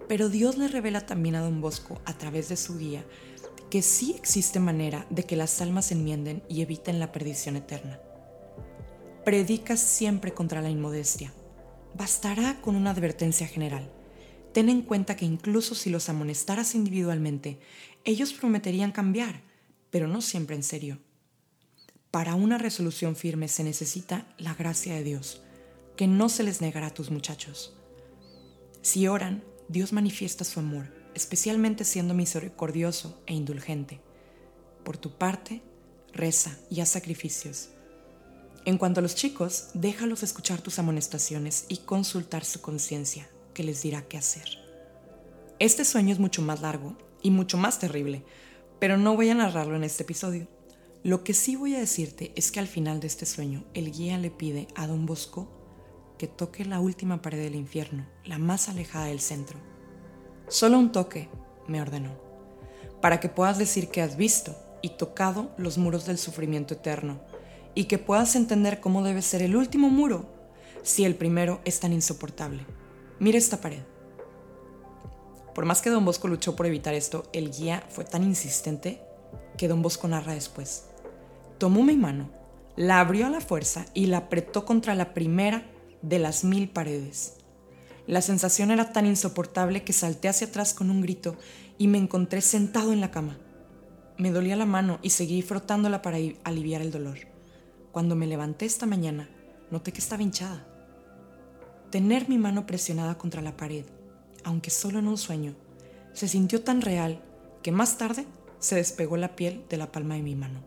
Pero 0.08 0.30
Dios 0.30 0.58
le 0.58 0.68
revela 0.68 1.06
también 1.06 1.36
a 1.36 1.42
don 1.42 1.62
Bosco, 1.62 2.02
a 2.06 2.14
través 2.18 2.50
de 2.50 2.58
su 2.58 2.78
guía, 2.78 3.04
que 3.70 3.82
sí 3.82 4.16
existe 4.18 4.60
manera 4.60 5.06
de 5.10 5.24
que 5.24 5.36
las 5.36 5.62
almas 5.62 5.92
enmienden 5.92 6.44
y 6.48 6.62
eviten 6.62 7.00
la 7.00 7.12
perdición 7.12 7.56
eterna. 7.56 8.00
Predica 9.24 9.78
siempre 9.78 10.34
contra 10.34 10.62
la 10.62 10.70
inmodestia. 10.70 11.34
Bastará 11.98 12.62
con 12.62 12.76
una 12.76 12.92
advertencia 12.92 13.48
general 13.48 13.90
ten 14.56 14.70
en 14.70 14.84
cuenta 14.84 15.18
que 15.18 15.26
incluso 15.26 15.76
si 15.76 15.90
los 15.90 16.08
amonestaras 16.08 16.76
individualmente, 16.76 17.60
ellos 18.06 18.32
prometerían 18.32 18.94
cambiar, 18.94 19.42
pero 19.92 20.08
no 20.08 20.22
siempre 20.22 20.56
en 20.56 20.64
serio. 20.64 20.98
Para 22.10 22.36
una 22.36 22.58
resolución 22.58 23.18
firme 23.18 23.50
se 23.50 23.66
necesita 23.66 24.34
la 24.38 24.54
gracia 24.54 24.96
de 24.96 25.04
Dios, 25.04 25.42
que 25.98 26.08
no 26.08 26.30
se 26.30 26.44
les 26.44 26.62
negará 26.62 26.88
a 26.88 26.94
tus 26.94 27.12
muchachos. 27.12 27.76
Si 28.82 29.10
oran, 29.10 29.44
Dios 29.68 29.92
manifiesta 29.92 30.46
su 30.46 30.62
amor, 30.62 30.88
especialmente 31.16 31.84
siendo 31.84 32.14
misericordioso 32.14 33.22
e 33.26 33.34
indulgente. 33.34 34.00
Por 34.86 34.96
tu 34.96 35.18
parte, 35.18 35.64
reza 36.14 36.58
y 36.70 36.80
haz 36.80 36.88
sacrificios. 36.88 37.72
En 38.66 38.80
cuanto 38.80 39.00
a 39.00 39.04
los 39.04 39.14
chicos, 39.14 39.70
déjalos 39.76 40.24
escuchar 40.24 40.60
tus 40.60 40.80
amonestaciones 40.80 41.66
y 41.70 41.78
consultar 41.78 42.44
su 42.44 42.62
conciencia 42.62 43.30
que 43.54 43.64
les 43.64 43.84
dirá 43.84 44.02
qué 44.02 44.18
hacer. 44.18 44.46
Este 45.60 45.86
sueño 45.86 46.12
es 46.12 46.20
mucho 46.20 46.42
más 46.42 46.62
largo 46.62 46.98
y 47.22 47.30
mucho 47.30 47.58
más 47.58 47.80
terrible, 47.80 48.24
Pero 48.78 48.98
no 48.98 49.16
voy 49.16 49.30
a 49.30 49.36
narrarlo 49.36 49.78
en 49.78 49.86
este 49.86 50.04
episodio. 50.04 50.48
Lo 51.02 51.24
que 51.24 51.34
sí 51.34 51.56
voy 51.56 51.76
a 51.76 51.80
decirte 51.80 52.34
es 52.36 52.52
que 52.52 52.60
al 52.60 52.68
final 52.68 53.00
de 53.00 53.08
este 53.08 53.26
sueño, 53.26 53.64
el 53.74 53.90
guía 53.90 54.18
le 54.18 54.32
pide 54.32 54.68
a 54.76 54.86
Don 54.86 55.06
Bosco 55.06 55.48
que 56.18 56.28
toque 56.28 56.66
la 56.66 56.82
última 56.82 57.22
pared 57.22 57.42
del 57.42 57.56
infierno, 57.56 58.06
la 58.26 58.38
más 58.38 58.68
alejada 58.68 59.06
del 59.06 59.22
centro. 59.22 59.60
Solo 60.50 60.78
un 60.78 60.92
toque, 60.92 61.30
me 61.70 61.82
ordenó, 61.82 62.20
para 63.02 63.22
que 63.22 63.30
puedas 63.30 63.58
decir 63.58 63.88
que 63.88 64.02
has 64.02 64.18
visto 64.18 64.58
y 64.82 64.90
tocado 64.90 65.56
los 65.58 65.78
muros 65.78 66.06
del 66.06 66.18
sufrimiento 66.18 66.74
eterno, 66.74 67.22
y 67.76 67.86
que 67.86 68.00
puedas 68.00 68.36
entender 68.36 68.80
cómo 68.80 69.04
debe 69.04 69.22
ser 69.22 69.42
el 69.42 69.56
último 69.56 69.90
muro 69.90 70.26
si 70.82 71.04
el 71.04 71.16
primero 71.16 71.62
es 71.66 71.80
tan 71.80 71.94
insoportable. 71.94 72.66
Mira 73.20 73.38
esta 73.38 73.62
pared. 73.62 73.82
Por 75.54 75.66
más 75.66 75.82
que 75.82 75.90
don 75.90 76.06
Bosco 76.06 76.28
luchó 76.28 76.56
por 76.56 76.66
evitar 76.66 76.94
esto, 76.94 77.30
el 77.34 77.52
guía 77.52 77.84
fue 77.90 78.06
tan 78.06 78.24
insistente 78.24 79.02
que 79.58 79.68
don 79.68 79.82
Bosco 79.82 80.08
narra 80.08 80.34
después. 80.34 80.86
Tomó 81.58 81.84
mi 81.84 81.96
mano, 81.96 82.30
la 82.76 83.00
abrió 83.00 83.28
a 83.28 83.30
la 83.30 83.42
fuerza 83.42 83.86
y 83.94 84.08
la 84.08 84.18
apretó 84.18 84.66
contra 84.66 84.96
la 84.96 85.14
primera 85.14 85.66
de 86.02 86.20
las 86.20 86.44
mil 86.44 86.70
paredes. 86.70 87.38
La 88.06 88.22
sensación 88.22 88.70
era 88.70 88.92
tan 88.92 89.06
insoportable 89.06 89.84
que 89.84 89.94
salté 89.94 90.28
hacia 90.28 90.48
atrás 90.48 90.74
con 90.74 90.90
un 90.92 91.02
grito 91.02 91.38
y 91.78 91.88
me 91.88 91.98
encontré 91.98 92.42
sentado 92.42 92.94
en 92.94 93.02
la 93.02 93.12
cama. 93.12 93.40
Me 94.18 94.32
dolía 94.32 94.56
la 94.56 94.66
mano 94.66 95.00
y 95.02 95.10
seguí 95.10 95.42
frotándola 95.42 96.02
para 96.02 96.18
aliviar 96.44 96.82
el 96.82 96.92
dolor. 96.92 97.35
Cuando 97.96 98.18
me 98.18 98.28
levanté 98.28 98.66
esta 98.66 98.86
mañana, 98.86 99.30
noté 99.72 99.94
que 99.94 100.02
estaba 100.02 100.22
hinchada. 100.22 100.68
Tener 101.92 102.28
mi 102.28 102.38
mano 102.38 102.66
presionada 102.66 103.18
contra 103.18 103.42
la 103.42 103.56
pared, 103.56 103.86
aunque 104.44 104.70
solo 104.70 105.00
en 105.00 105.08
un 105.08 105.18
sueño, 105.18 105.56
se 106.12 106.28
sintió 106.28 106.62
tan 106.62 106.82
real 106.82 107.24
que 107.64 107.72
más 107.72 107.98
tarde 107.98 108.26
se 108.60 108.76
despegó 108.76 109.16
la 109.16 109.38
piel 109.38 109.64
de 109.70 109.78
la 109.78 109.94
palma 109.94 110.16
de 110.16 110.24
mi 110.24 110.36
mano. 110.36 110.60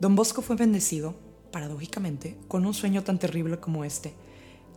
Don 0.00 0.16
Bosco 0.16 0.40
fue 0.40 0.56
bendecido, 0.56 1.16
paradójicamente, 1.50 2.38
con 2.48 2.64
un 2.64 2.72
sueño 2.72 3.04
tan 3.04 3.18
terrible 3.18 3.60
como 3.60 3.84
este, 3.84 4.14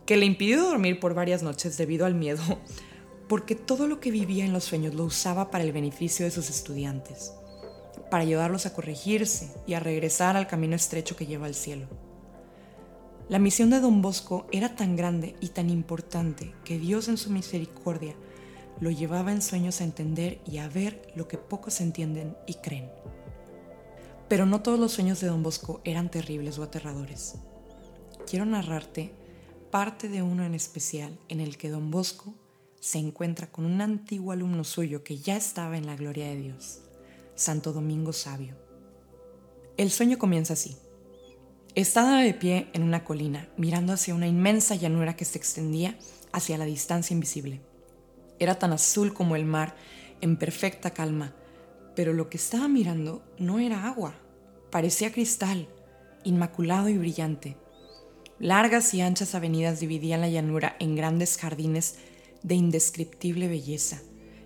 que 0.04 0.18
le 0.18 0.26
impidió 0.26 0.62
dormir 0.62 1.00
por 1.00 1.14
varias 1.14 1.42
noches 1.42 1.78
debido 1.78 2.04
al 2.04 2.14
miedo, 2.14 2.42
porque 3.28 3.54
todo 3.54 3.88
lo 3.88 3.98
que 3.98 4.10
vivía 4.10 4.44
en 4.44 4.52
los 4.52 4.64
sueños 4.64 4.92
lo 4.92 5.04
usaba 5.04 5.50
para 5.50 5.64
el 5.64 5.72
beneficio 5.72 6.26
de 6.26 6.32
sus 6.32 6.50
estudiantes, 6.50 7.32
para 8.10 8.22
ayudarlos 8.22 8.66
a 8.66 8.72
corregirse 8.72 9.54
y 9.66 9.74
a 9.74 9.80
regresar 9.80 10.36
al 10.36 10.46
camino 10.46 10.76
estrecho 10.76 11.16
que 11.16 11.26
lleva 11.26 11.46
al 11.46 11.54
cielo. 11.54 11.86
La 13.28 13.38
misión 13.40 13.70
de 13.70 13.80
don 13.80 14.02
Bosco 14.02 14.46
era 14.52 14.76
tan 14.76 14.94
grande 14.94 15.34
y 15.40 15.48
tan 15.48 15.68
importante 15.68 16.54
que 16.64 16.78
Dios 16.78 17.08
en 17.08 17.16
su 17.16 17.30
misericordia 17.30 18.14
lo 18.80 18.90
llevaba 18.90 19.32
en 19.32 19.42
sueños 19.42 19.80
a 19.80 19.84
entender 19.84 20.40
y 20.46 20.58
a 20.58 20.68
ver 20.68 21.12
lo 21.16 21.26
que 21.26 21.38
pocos 21.38 21.80
entienden 21.80 22.36
y 22.46 22.54
creen. 22.54 22.90
Pero 24.28 24.46
no 24.46 24.62
todos 24.62 24.78
los 24.78 24.92
sueños 24.92 25.20
de 25.20 25.28
don 25.28 25.42
Bosco 25.42 25.80
eran 25.84 26.10
terribles 26.10 26.58
o 26.58 26.62
aterradores. 26.62 27.34
Quiero 28.28 28.44
narrarte 28.44 29.12
parte 29.70 30.08
de 30.08 30.22
uno 30.22 30.44
en 30.44 30.54
especial 30.54 31.18
en 31.28 31.40
el 31.40 31.56
que 31.56 31.70
don 31.70 31.90
Bosco 31.90 32.34
se 32.80 32.98
encuentra 32.98 33.50
con 33.50 33.64
un 33.64 33.80
antiguo 33.80 34.32
alumno 34.32 34.62
suyo 34.62 35.02
que 35.02 35.18
ya 35.18 35.36
estaba 35.36 35.76
en 35.76 35.86
la 35.86 35.96
gloria 35.96 36.26
de 36.26 36.36
Dios, 36.36 36.80
Santo 37.36 37.74
Domingo 37.74 38.14
Sabio. 38.14 38.56
El 39.76 39.90
sueño 39.90 40.18
comienza 40.18 40.54
así. 40.54 40.78
Estaba 41.74 42.22
de 42.22 42.32
pie 42.32 42.68
en 42.72 42.82
una 42.82 43.04
colina, 43.04 43.50
mirando 43.58 43.92
hacia 43.92 44.14
una 44.14 44.26
inmensa 44.26 44.74
llanura 44.74 45.16
que 45.16 45.26
se 45.26 45.36
extendía 45.36 45.98
hacia 46.32 46.56
la 46.56 46.64
distancia 46.64 47.12
invisible. 47.12 47.60
Era 48.38 48.58
tan 48.58 48.72
azul 48.72 49.12
como 49.12 49.36
el 49.36 49.44
mar, 49.44 49.76
en 50.22 50.38
perfecta 50.38 50.92
calma, 50.92 51.34
pero 51.94 52.14
lo 52.14 52.30
que 52.30 52.38
estaba 52.38 52.68
mirando 52.68 53.22
no 53.38 53.58
era 53.58 53.86
agua, 53.86 54.14
parecía 54.70 55.12
cristal, 55.12 55.68
inmaculado 56.24 56.88
y 56.88 56.96
brillante. 56.96 57.58
Largas 58.38 58.94
y 58.94 59.02
anchas 59.02 59.34
avenidas 59.34 59.78
dividían 59.78 60.22
la 60.22 60.30
llanura 60.30 60.74
en 60.80 60.96
grandes 60.96 61.36
jardines 61.36 61.96
de 62.42 62.54
indescriptible 62.54 63.46
belleza, 63.46 64.00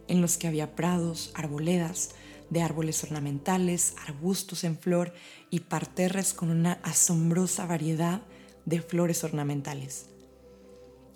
en 0.08 0.20
los 0.20 0.38
que 0.38 0.48
había 0.48 0.74
prados, 0.74 1.30
arboledas, 1.34 2.10
de 2.50 2.62
árboles 2.62 3.02
ornamentales, 3.04 3.94
arbustos 4.06 4.64
en 4.64 4.76
flor 4.76 5.14
y 5.48 5.60
parterres 5.60 6.34
con 6.34 6.50
una 6.50 6.74
asombrosa 6.82 7.64
variedad 7.64 8.22
de 8.66 8.82
flores 8.82 9.24
ornamentales. 9.24 10.06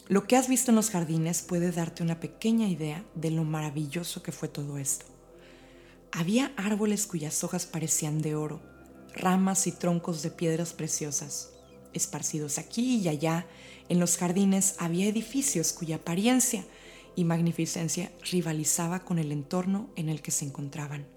Lo 0.08 0.26
que 0.26 0.36
has 0.36 0.48
visto 0.48 0.70
en 0.70 0.76
los 0.76 0.90
jardines 0.90 1.42
puede 1.42 1.72
darte 1.72 2.02
una 2.02 2.20
pequeña 2.20 2.68
idea 2.68 3.04
de 3.14 3.30
lo 3.30 3.44
maravilloso 3.44 4.22
que 4.22 4.32
fue 4.32 4.48
todo 4.48 4.78
esto. 4.78 5.06
Había 6.12 6.52
árboles 6.56 7.06
cuyas 7.06 7.42
hojas 7.42 7.66
parecían 7.66 8.20
de 8.22 8.34
oro, 8.34 8.60
ramas 9.14 9.66
y 9.66 9.72
troncos 9.72 10.22
de 10.22 10.30
piedras 10.30 10.72
preciosas. 10.72 11.50
Esparcidos 11.92 12.58
aquí 12.58 12.96
y 12.96 13.08
allá, 13.08 13.46
en 13.88 13.98
los 13.98 14.16
jardines 14.16 14.76
había 14.78 15.06
edificios 15.06 15.72
cuya 15.72 15.96
apariencia 15.96 16.64
y 17.16 17.24
magnificencia 17.24 18.12
rivalizaba 18.30 19.00
con 19.04 19.18
el 19.18 19.32
entorno 19.32 19.88
en 19.96 20.08
el 20.08 20.20
que 20.20 20.30
se 20.30 20.44
encontraban. 20.44 21.13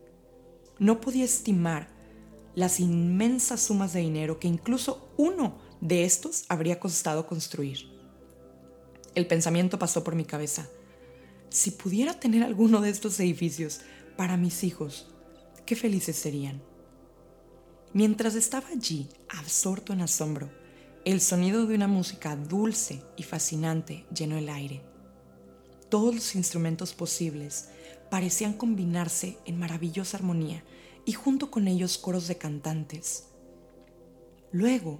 No 0.79 1.01
podía 1.01 1.25
estimar 1.25 1.89
las 2.55 2.79
inmensas 2.79 3.61
sumas 3.61 3.93
de 3.93 3.99
dinero 3.99 4.39
que 4.39 4.47
incluso 4.47 5.11
uno 5.17 5.57
de 5.81 6.05
estos 6.05 6.45
habría 6.49 6.79
costado 6.79 7.27
construir. 7.27 7.87
El 9.15 9.27
pensamiento 9.27 9.79
pasó 9.79 10.03
por 10.03 10.15
mi 10.15 10.25
cabeza. 10.25 10.67
Si 11.49 11.71
pudiera 11.71 12.19
tener 12.19 12.43
alguno 12.43 12.81
de 12.81 12.89
estos 12.89 13.19
edificios, 13.19 13.81
para 14.15 14.37
mis 14.37 14.63
hijos, 14.63 15.07
qué 15.65 15.75
felices 15.75 16.15
serían. 16.15 16.61
Mientras 17.93 18.35
estaba 18.35 18.67
allí, 18.69 19.07
absorto 19.29 19.93
en 19.93 20.01
asombro, 20.01 20.49
el 21.05 21.21
sonido 21.21 21.65
de 21.65 21.75
una 21.75 21.87
música 21.87 22.35
dulce 22.35 23.01
y 23.15 23.23
fascinante 23.23 24.05
llenó 24.13 24.37
el 24.37 24.49
aire. 24.49 24.81
Todos 25.89 26.13
los 26.13 26.35
instrumentos 26.35 26.93
posibles 26.93 27.69
parecían 28.09 28.53
combinarse 28.53 29.37
en 29.45 29.59
maravillosa 29.59 30.17
armonía 30.17 30.63
y 31.05 31.13
junto 31.13 31.51
con 31.51 31.67
ellos 31.67 31.97
coros 31.97 32.27
de 32.27 32.37
cantantes. 32.37 33.27
Luego 34.51 34.99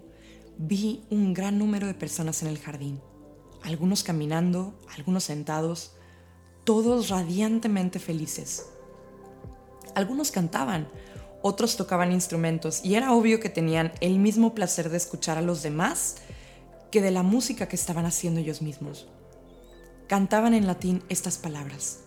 vi 0.58 1.04
un 1.10 1.34
gran 1.34 1.58
número 1.58 1.88
de 1.88 1.94
personas 1.94 2.42
en 2.42 2.50
el 2.50 2.60
jardín, 2.60 3.02
algunos 3.62 4.04
caminando, 4.04 4.74
algunos 4.96 5.26
sentados, 5.26 5.94
todos 6.64 7.10
radiantemente 7.10 8.00
felices. 8.00 8.66
Algunos 9.96 10.32
cantaban, 10.32 10.88
otros 11.42 11.78
tocaban 11.78 12.12
instrumentos 12.12 12.84
y 12.84 12.96
era 12.96 13.14
obvio 13.14 13.40
que 13.40 13.50
tenían 13.50 13.92
el 14.02 14.20
mismo 14.20 14.54
placer 14.54 14.90
de 14.90 14.98
escuchar 14.98 15.38
a 15.38 15.42
los 15.42 15.64
demás 15.64 16.18
que 16.92 17.02
de 17.02 17.12
la 17.12 17.24
música 17.24 17.68
que 17.68 17.76
estaban 17.76 18.06
haciendo 18.06 18.40
ellos 18.40 18.62
mismos. 18.62 19.08
Cantaban 20.08 20.54
en 20.54 20.68
latín 20.68 21.04
estas 21.10 21.38
palabras. 21.38 22.00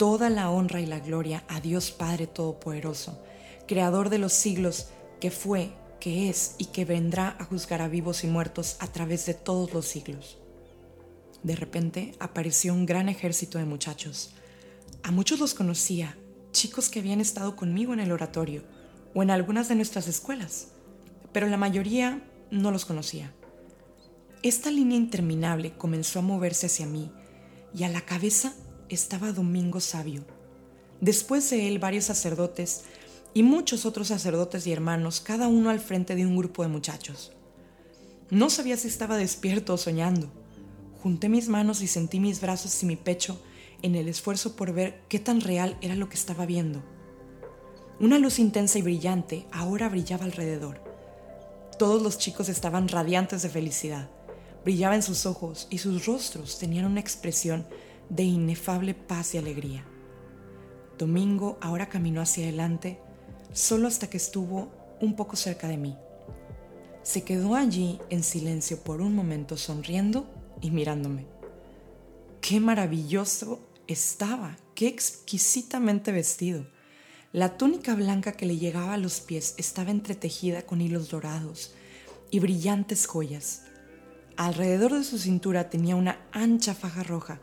Toda 0.00 0.30
la 0.30 0.48
honra 0.48 0.80
y 0.80 0.86
la 0.86 0.98
gloria 0.98 1.44
a 1.46 1.60
Dios 1.60 1.90
Padre 1.90 2.26
Todopoderoso, 2.26 3.22
Creador 3.68 4.08
de 4.08 4.16
los 4.16 4.32
siglos, 4.32 4.88
que 5.20 5.30
fue, 5.30 5.72
que 6.00 6.30
es 6.30 6.54
y 6.56 6.64
que 6.64 6.86
vendrá 6.86 7.36
a 7.38 7.44
juzgar 7.44 7.82
a 7.82 7.88
vivos 7.88 8.24
y 8.24 8.26
muertos 8.26 8.78
a 8.78 8.86
través 8.86 9.26
de 9.26 9.34
todos 9.34 9.74
los 9.74 9.84
siglos. 9.84 10.38
De 11.42 11.54
repente 11.54 12.14
apareció 12.18 12.72
un 12.72 12.86
gran 12.86 13.10
ejército 13.10 13.58
de 13.58 13.66
muchachos. 13.66 14.30
A 15.02 15.10
muchos 15.10 15.38
los 15.38 15.52
conocía, 15.52 16.16
chicos 16.50 16.88
que 16.88 17.00
habían 17.00 17.20
estado 17.20 17.54
conmigo 17.54 17.92
en 17.92 18.00
el 18.00 18.10
oratorio 18.10 18.62
o 19.14 19.22
en 19.22 19.30
algunas 19.30 19.68
de 19.68 19.74
nuestras 19.74 20.08
escuelas, 20.08 20.68
pero 21.30 21.46
la 21.46 21.58
mayoría 21.58 22.26
no 22.50 22.70
los 22.70 22.86
conocía. 22.86 23.34
Esta 24.42 24.70
línea 24.70 24.96
interminable 24.96 25.74
comenzó 25.76 26.20
a 26.20 26.22
moverse 26.22 26.68
hacia 26.68 26.86
mí 26.86 27.12
y 27.74 27.84
a 27.84 27.90
la 27.90 28.00
cabeza 28.00 28.54
estaba 28.90 29.32
Domingo 29.32 29.80
Sabio. 29.80 30.24
Después 31.00 31.48
de 31.48 31.68
él 31.68 31.78
varios 31.78 32.04
sacerdotes 32.04 32.82
y 33.32 33.44
muchos 33.44 33.86
otros 33.86 34.08
sacerdotes 34.08 34.66
y 34.66 34.72
hermanos, 34.72 35.20
cada 35.20 35.46
uno 35.46 35.70
al 35.70 35.78
frente 35.78 36.16
de 36.16 36.26
un 36.26 36.36
grupo 36.36 36.62
de 36.62 36.68
muchachos. 36.68 37.32
No 38.30 38.50
sabía 38.50 38.76
si 38.76 38.88
estaba 38.88 39.16
despierto 39.16 39.74
o 39.74 39.76
soñando. 39.76 40.28
Junté 41.02 41.28
mis 41.28 41.48
manos 41.48 41.82
y 41.82 41.86
sentí 41.86 42.20
mis 42.20 42.40
brazos 42.40 42.82
y 42.82 42.86
mi 42.86 42.96
pecho 42.96 43.40
en 43.82 43.94
el 43.94 44.08
esfuerzo 44.08 44.56
por 44.56 44.72
ver 44.72 45.00
qué 45.08 45.18
tan 45.18 45.40
real 45.40 45.78
era 45.80 45.94
lo 45.94 46.08
que 46.08 46.16
estaba 46.16 46.44
viendo. 46.44 46.82
Una 48.00 48.18
luz 48.18 48.38
intensa 48.38 48.78
y 48.78 48.82
brillante 48.82 49.46
ahora 49.52 49.88
brillaba 49.88 50.24
alrededor. 50.24 50.82
Todos 51.78 52.02
los 52.02 52.18
chicos 52.18 52.48
estaban 52.48 52.88
radiantes 52.88 53.42
de 53.42 53.48
felicidad. 53.48 54.10
Brillaba 54.64 54.96
en 54.96 55.02
sus 55.02 55.24
ojos 55.24 55.68
y 55.70 55.78
sus 55.78 56.04
rostros 56.06 56.58
tenían 56.58 56.84
una 56.84 57.00
expresión 57.00 57.66
de 58.10 58.24
inefable 58.24 58.94
paz 58.94 59.34
y 59.34 59.38
alegría. 59.38 59.84
Domingo 60.98 61.56
ahora 61.62 61.88
caminó 61.88 62.20
hacia 62.20 62.44
adelante 62.44 63.00
solo 63.52 63.88
hasta 63.88 64.10
que 64.10 64.18
estuvo 64.18 64.70
un 65.00 65.16
poco 65.16 65.36
cerca 65.36 65.66
de 65.68 65.78
mí. 65.78 65.96
Se 67.02 67.24
quedó 67.24 67.54
allí 67.54 67.98
en 68.10 68.22
silencio 68.22 68.84
por 68.84 69.00
un 69.00 69.14
momento 69.14 69.56
sonriendo 69.56 70.28
y 70.60 70.70
mirándome. 70.70 71.26
Qué 72.42 72.60
maravilloso 72.60 73.60
estaba, 73.86 74.56
qué 74.74 74.88
exquisitamente 74.88 76.12
vestido. 76.12 76.66
La 77.32 77.56
túnica 77.56 77.94
blanca 77.94 78.32
que 78.32 78.44
le 78.44 78.58
llegaba 78.58 78.94
a 78.94 78.98
los 78.98 79.20
pies 79.20 79.54
estaba 79.56 79.90
entretejida 79.90 80.62
con 80.62 80.80
hilos 80.80 81.10
dorados 81.10 81.74
y 82.30 82.40
brillantes 82.40 83.06
joyas. 83.06 83.62
Alrededor 84.36 84.94
de 84.94 85.04
su 85.04 85.18
cintura 85.18 85.70
tenía 85.70 85.96
una 85.96 86.18
ancha 86.32 86.74
faja 86.74 87.02
roja, 87.02 87.40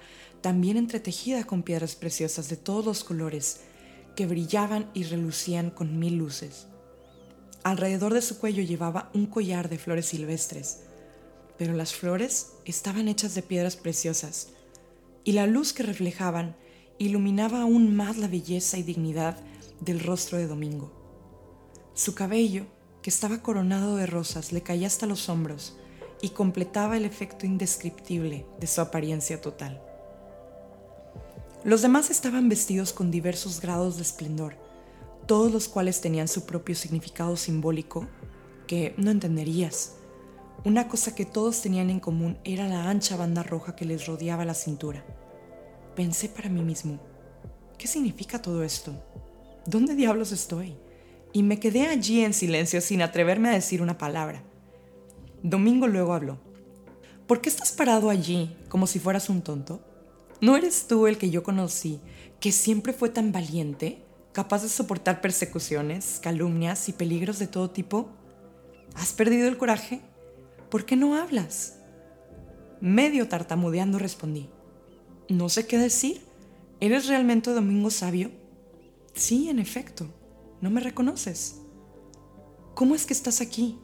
también 0.47 0.77
entretejida 0.77 1.43
con 1.43 1.61
piedras 1.61 1.95
preciosas 1.95 2.47
de 2.47 2.55
todos 2.55 2.85
los 2.85 3.03
colores, 3.03 3.59
que 4.15 4.25
brillaban 4.25 4.89
y 4.93 5.03
relucían 5.03 5.71
con 5.71 5.99
mil 5.99 6.15
luces. 6.15 6.67
Alrededor 7.65 8.13
de 8.13 8.21
su 8.21 8.39
cuello 8.39 8.63
llevaba 8.63 9.11
un 9.13 9.25
collar 9.25 9.67
de 9.67 9.77
flores 9.77 10.05
silvestres, 10.05 10.83
pero 11.57 11.73
las 11.73 11.93
flores 11.93 12.53
estaban 12.63 13.09
hechas 13.09 13.35
de 13.35 13.41
piedras 13.41 13.75
preciosas, 13.75 14.51
y 15.25 15.33
la 15.33 15.47
luz 15.47 15.73
que 15.73 15.83
reflejaban 15.83 16.55
iluminaba 16.97 17.63
aún 17.63 17.93
más 17.93 18.15
la 18.15 18.29
belleza 18.29 18.77
y 18.77 18.83
dignidad 18.83 19.35
del 19.81 19.99
rostro 19.99 20.37
de 20.37 20.47
Domingo. 20.47 20.93
Su 21.93 22.15
cabello, 22.15 22.67
que 23.01 23.09
estaba 23.09 23.43
coronado 23.43 23.97
de 23.97 24.05
rosas, 24.05 24.53
le 24.53 24.63
caía 24.63 24.87
hasta 24.87 25.07
los 25.07 25.27
hombros 25.27 25.77
y 26.21 26.29
completaba 26.29 26.95
el 26.95 27.03
efecto 27.03 27.45
indescriptible 27.45 28.45
de 28.61 28.67
su 28.67 28.79
apariencia 28.79 29.41
total. 29.41 29.83
Los 31.67 31.81
demás 31.81 32.09
estaban 32.09 32.47
vestidos 32.47 32.93
con 32.93 33.11
diversos 33.11 33.59
grados 33.59 33.97
de 33.97 34.03
esplendor, 34.03 34.55
todos 35.25 35.51
los 35.51 35.67
cuales 35.67 35.99
tenían 35.99 36.29
su 36.29 36.45
propio 36.45 36.75
significado 36.75 37.35
simbólico 37.35 38.07
que 38.67 38.93
no 38.95 39.11
entenderías. 39.11 39.97
Una 40.63 40.87
cosa 40.87 41.13
que 41.13 41.25
todos 41.25 41.61
tenían 41.61 41.89
en 41.89 41.99
común 41.99 42.37
era 42.45 42.69
la 42.69 42.89
ancha 42.89 43.17
banda 43.17 43.43
roja 43.43 43.75
que 43.75 43.83
les 43.83 44.05
rodeaba 44.05 44.45
la 44.45 44.53
cintura. 44.53 45.03
Pensé 45.93 46.29
para 46.29 46.47
mí 46.47 46.63
mismo, 46.63 47.01
¿qué 47.77 47.85
significa 47.85 48.41
todo 48.41 48.63
esto? 48.63 48.93
¿dónde 49.65 49.93
diablos 49.93 50.31
estoy? 50.31 50.77
Y 51.33 51.43
me 51.43 51.59
quedé 51.59 51.87
allí 51.87 52.23
en 52.23 52.33
silencio 52.33 52.79
sin 52.79 53.01
atreverme 53.01 53.49
a 53.49 53.55
decir 53.55 53.81
una 53.81 53.97
palabra. 53.97 54.41
Domingo 55.43 55.85
luego 55.85 56.13
habló. 56.13 56.39
¿Por 57.27 57.41
qué 57.41 57.49
estás 57.49 57.73
parado 57.73 58.09
allí 58.09 58.55
como 58.69 58.87
si 58.87 58.99
fueras 58.99 59.27
un 59.27 59.41
tonto? 59.41 59.81
¿No 60.39 60.55
eres 60.55 60.87
tú 60.87 61.07
el 61.07 61.17
que 61.17 61.31
yo 61.31 61.41
conocí, 61.41 61.99
que 62.39 62.51
siempre 62.51 62.93
fue 62.93 63.09
tan 63.09 63.31
valiente, 63.31 64.03
capaz 64.33 64.61
de 64.61 64.69
soportar 64.69 65.19
persecuciones, 65.19 66.19
calumnias 66.21 66.89
y 66.89 66.93
peligros 66.93 67.39
de 67.39 67.47
todo 67.47 67.71
tipo? 67.71 68.09
¿Has 68.93 69.13
perdido 69.13 69.47
el 69.47 69.57
coraje? 69.57 70.01
¿Por 70.69 70.85
qué 70.85 70.95
no 70.95 71.15
hablas? 71.15 71.79
Medio 72.81 73.27
tartamudeando 73.27 73.97
respondí. 73.97 74.47
No 75.27 75.49
sé 75.49 75.65
qué 75.65 75.79
decir. 75.79 76.21
¿Eres 76.79 77.07
realmente 77.07 77.49
Domingo 77.51 77.89
Sabio? 77.89 78.29
Sí, 79.15 79.49
en 79.49 79.57
efecto, 79.57 80.05
no 80.61 80.69
me 80.69 80.81
reconoces. 80.81 81.61
¿Cómo 82.75 82.93
es 82.93 83.07
que 83.07 83.13
estás 83.13 83.41
aquí? 83.41 83.79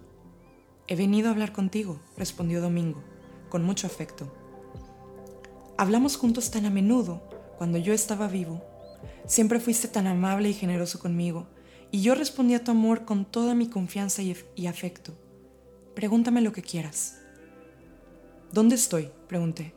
He 0.87 0.95
venido 0.95 1.29
a 1.29 1.31
hablar 1.31 1.51
contigo, 1.51 1.99
respondió 2.15 2.61
Domingo, 2.61 3.03
con 3.49 3.63
mucho 3.63 3.87
afecto. 3.87 4.42
Hablamos 5.77 6.17
juntos 6.17 6.51
tan 6.51 6.65
a 6.65 6.69
menudo, 6.69 7.21
cuando 7.57 7.77
yo 7.77 7.93
estaba 7.93 8.27
vivo. 8.27 8.63
Siempre 9.25 9.59
fuiste 9.59 9.87
tan 9.87 10.07
amable 10.07 10.49
y 10.49 10.53
generoso 10.53 10.99
conmigo, 10.99 11.47
y 11.91 12.01
yo 12.01 12.15
respondí 12.15 12.53
a 12.55 12.63
tu 12.63 12.71
amor 12.71 13.05
con 13.05 13.25
toda 13.25 13.55
mi 13.55 13.67
confianza 13.67 14.21
y, 14.21 14.35
y 14.55 14.67
afecto. 14.67 15.13
Pregúntame 15.95 16.41
lo 16.41 16.51
que 16.51 16.61
quieras. 16.61 17.19
¿Dónde 18.51 18.75
estoy? 18.75 19.09
pregunté. 19.27 19.73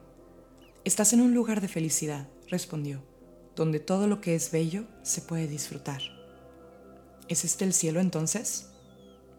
Estás 0.84 1.12
en 1.12 1.20
un 1.20 1.34
lugar 1.34 1.60
de 1.60 1.68
felicidad, 1.68 2.28
respondió 2.48 3.02
donde 3.56 3.80
todo 3.80 4.06
lo 4.06 4.20
que 4.20 4.34
es 4.34 4.52
bello 4.52 4.84
se 5.02 5.22
puede 5.22 5.48
disfrutar. 5.48 6.02
¿Es 7.26 7.44
este 7.44 7.64
el 7.64 7.72
cielo 7.72 8.00
entonces? 8.00 8.68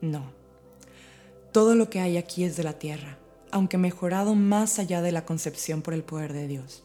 No. 0.01 0.33
Todo 1.53 1.75
lo 1.75 1.89
que 1.89 1.99
hay 1.99 2.17
aquí 2.17 2.43
es 2.43 2.57
de 2.57 2.63
la 2.63 2.79
tierra, 2.79 3.19
aunque 3.51 3.77
mejorado 3.77 4.35
más 4.35 4.79
allá 4.79 5.01
de 5.01 5.11
la 5.11 5.25
concepción 5.25 5.81
por 5.81 5.93
el 5.93 6.03
poder 6.03 6.33
de 6.33 6.47
Dios. 6.47 6.83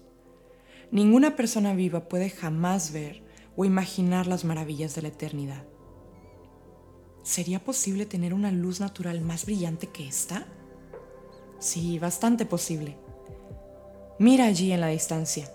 Ninguna 0.91 1.37
persona 1.37 1.75
viva 1.75 2.09
puede 2.09 2.31
jamás 2.31 2.93
ver 2.93 3.23
o 3.57 3.65
imaginar 3.65 4.27
las 4.27 4.45
maravillas 4.45 4.95
de 4.95 5.03
la 5.03 5.09
eternidad. 5.09 5.65
¿Sería 7.23 7.63
posible 7.63 8.07
tener 8.07 8.35
una 8.35 8.51
luz 8.51 8.81
natural 8.81 9.21
más 9.21 9.47
brillante 9.47 9.87
que 9.87 10.07
esta? 10.07 10.47
Sí, 11.59 11.99
bastante 11.99 12.47
posible. 12.47 12.97
Mira 14.19 14.47
allí 14.47 14.73
en 14.73 14.81
la 14.81 14.89
distancia 14.89 15.49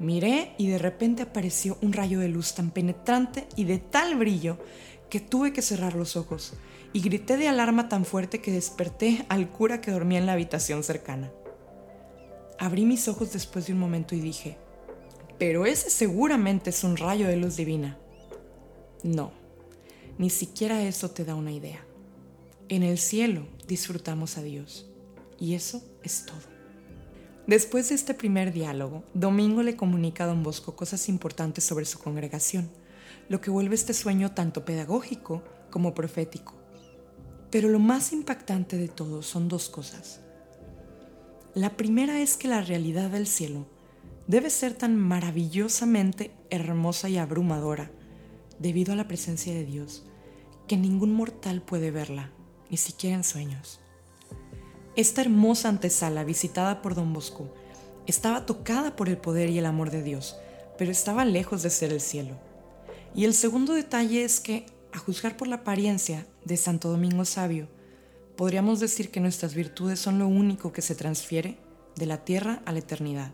Miré 0.00 0.54
y 0.56 0.66
de 0.68 0.78
repente 0.78 1.22
apareció 1.22 1.76
un 1.82 1.92
rayo 1.92 2.20
de 2.20 2.28
luz 2.28 2.54
tan 2.54 2.70
penetrante 2.70 3.46
y 3.54 3.64
de 3.64 3.76
tal 3.76 4.16
brillo 4.16 4.56
que 5.10 5.20
tuve 5.20 5.52
que 5.52 5.60
cerrar 5.60 5.94
los 5.94 6.16
ojos 6.16 6.54
y 6.92 7.00
grité 7.00 7.36
de 7.36 7.48
alarma 7.48 7.88
tan 7.88 8.04
fuerte 8.04 8.40
que 8.40 8.52
desperté 8.52 9.26
al 9.28 9.50
cura 9.50 9.80
que 9.80 9.90
dormía 9.90 10.18
en 10.18 10.26
la 10.26 10.32
habitación 10.32 10.82
cercana. 10.82 11.30
Abrí 12.58 12.84
mis 12.84 13.08
ojos 13.08 13.32
después 13.32 13.66
de 13.66 13.72
un 13.72 13.78
momento 13.78 14.14
y 14.14 14.20
dije, 14.20 14.56
pero 15.38 15.66
ese 15.66 15.90
seguramente 15.90 16.70
es 16.70 16.84
un 16.84 16.96
rayo 16.96 17.26
de 17.26 17.36
luz 17.36 17.56
divina. 17.56 17.98
No, 19.02 19.32
ni 20.18 20.30
siquiera 20.30 20.82
eso 20.82 21.10
te 21.10 21.24
da 21.24 21.34
una 21.34 21.52
idea. 21.52 21.84
En 22.68 22.82
el 22.82 22.98
cielo 22.98 23.46
disfrutamos 23.66 24.36
a 24.36 24.42
Dios 24.42 24.86
y 25.38 25.54
eso 25.54 25.82
es 26.02 26.26
todo. 26.26 26.50
Después 27.46 27.88
de 27.88 27.94
este 27.94 28.14
primer 28.14 28.52
diálogo, 28.52 29.02
Domingo 29.14 29.62
le 29.62 29.74
comunica 29.74 30.24
a 30.24 30.26
don 30.28 30.42
Bosco 30.42 30.76
cosas 30.76 31.08
importantes 31.08 31.64
sobre 31.64 31.84
su 31.84 31.98
congregación, 31.98 32.70
lo 33.30 33.40
que 33.40 33.50
vuelve 33.50 33.76
este 33.76 33.94
sueño 33.94 34.32
tanto 34.32 34.64
pedagógico 34.64 35.44
como 35.70 35.94
profético. 35.94 36.54
Pero 37.50 37.68
lo 37.68 37.78
más 37.78 38.12
impactante 38.12 38.76
de 38.76 38.88
todo 38.88 39.22
son 39.22 39.46
dos 39.46 39.68
cosas. 39.68 40.20
La 41.54 41.76
primera 41.76 42.20
es 42.20 42.36
que 42.36 42.48
la 42.48 42.60
realidad 42.60 43.08
del 43.08 43.28
cielo 43.28 43.66
debe 44.26 44.50
ser 44.50 44.74
tan 44.74 44.96
maravillosamente 44.96 46.32
hermosa 46.50 47.08
y 47.08 47.18
abrumadora 47.18 47.92
debido 48.58 48.94
a 48.94 48.96
la 48.96 49.06
presencia 49.06 49.54
de 49.54 49.64
Dios 49.64 50.04
que 50.66 50.76
ningún 50.76 51.12
mortal 51.12 51.62
puede 51.62 51.92
verla, 51.92 52.32
ni 52.68 52.78
siquiera 52.78 53.14
en 53.14 53.22
sueños. 53.24 53.78
Esta 54.96 55.20
hermosa 55.20 55.68
antesala 55.68 56.24
visitada 56.24 56.82
por 56.82 56.96
don 56.96 57.12
Bosco 57.12 57.54
estaba 58.08 58.44
tocada 58.44 58.96
por 58.96 59.08
el 59.08 59.18
poder 59.18 59.50
y 59.50 59.58
el 59.58 59.66
amor 59.66 59.92
de 59.92 60.02
Dios, 60.02 60.36
pero 60.76 60.90
estaba 60.90 61.24
lejos 61.24 61.62
de 61.62 61.70
ser 61.70 61.92
el 61.92 62.00
cielo. 62.00 62.49
Y 63.14 63.24
el 63.24 63.34
segundo 63.34 63.74
detalle 63.74 64.24
es 64.24 64.40
que, 64.40 64.66
a 64.92 64.98
juzgar 64.98 65.36
por 65.36 65.48
la 65.48 65.56
apariencia 65.56 66.26
de 66.44 66.56
Santo 66.56 66.90
Domingo 66.90 67.24
Sabio, 67.24 67.68
podríamos 68.36 68.80
decir 68.80 69.10
que 69.10 69.20
nuestras 69.20 69.54
virtudes 69.54 70.00
son 70.00 70.18
lo 70.18 70.28
único 70.28 70.72
que 70.72 70.82
se 70.82 70.94
transfiere 70.94 71.58
de 71.96 72.06
la 72.06 72.24
tierra 72.24 72.62
a 72.64 72.72
la 72.72 72.78
eternidad. 72.78 73.32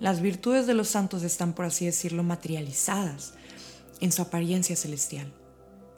Las 0.00 0.20
virtudes 0.20 0.66
de 0.66 0.74
los 0.74 0.88
santos 0.88 1.22
están, 1.22 1.54
por 1.54 1.64
así 1.64 1.86
decirlo, 1.86 2.22
materializadas 2.22 3.34
en 4.00 4.12
su 4.12 4.22
apariencia 4.22 4.76
celestial, 4.76 5.34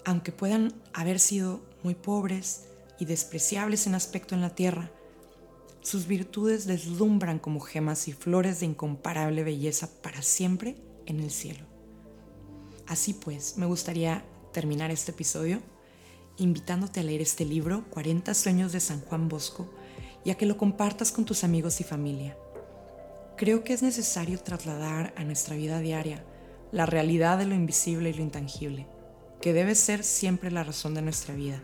aunque 0.05 0.33
puedan 0.33 0.73
haber 0.95 1.21
sido 1.21 1.61
muy 1.83 1.95
pobres, 1.95 2.65
y 3.01 3.07
despreciables 3.07 3.87
en 3.87 3.95
aspecto 3.95 4.35
en 4.35 4.43
la 4.43 4.55
tierra, 4.55 4.91
sus 5.81 6.07
virtudes 6.07 6.67
deslumbran 6.67 7.39
como 7.39 7.61
gemas 7.61 8.07
y 8.07 8.13
flores 8.13 8.61
de 8.61 8.67
incomparable 8.67 9.43
belleza 9.43 9.89
para 10.03 10.21
siempre 10.21 10.77
en 11.07 11.21
el 11.21 11.31
cielo. 11.31 11.70
Así 12.91 13.15
pues, 13.15 13.57
me 13.57 13.67
gustaría 13.67 14.25
terminar 14.53 14.91
este 14.91 15.13
episodio 15.13 15.63
invitándote 16.39 16.99
a 16.99 17.03
leer 17.05 17.21
este 17.21 17.45
libro, 17.45 17.85
40 17.91 18.35
sueños 18.35 18.73
de 18.73 18.81
San 18.81 19.01
Juan 19.03 19.29
Bosco, 19.29 19.71
y 20.25 20.31
a 20.31 20.35
que 20.35 20.45
lo 20.45 20.57
compartas 20.57 21.13
con 21.13 21.25
tus 21.25 21.45
amigos 21.45 21.81
y 21.81 21.85
familia. 21.85 22.37
Creo 23.37 23.63
que 23.63 23.75
es 23.75 23.83
necesario 23.83 24.41
trasladar 24.41 25.15
a 25.17 25.23
nuestra 25.23 25.55
vida 25.55 25.79
diaria 25.79 26.25
la 26.73 26.85
realidad 26.85 27.39
de 27.39 27.47
lo 27.47 27.55
invisible 27.55 28.11
y 28.11 28.15
lo 28.15 28.23
intangible, 28.23 28.89
que 29.41 29.53
debe 29.53 29.77
ser 29.77 30.03
siempre 30.03 30.51
la 30.51 30.65
razón 30.65 30.95
de 30.95 31.03
nuestra 31.03 31.35
vida 31.35 31.63